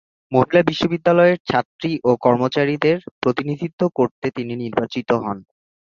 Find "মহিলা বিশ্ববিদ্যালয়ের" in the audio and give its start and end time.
0.31-1.37